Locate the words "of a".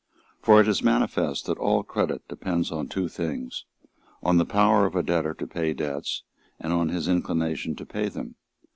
4.87-5.03